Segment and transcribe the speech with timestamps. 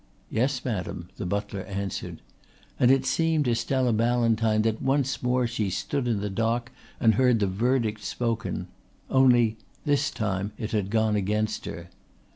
[0.31, 2.23] "Yes, madam," the butler answered;
[2.79, 7.13] and it seemed to Stella Ballantyne that once more she stood in the dock and
[7.13, 8.67] heard the verdict spoken.
[9.11, 11.89] Only this time it had gone against her.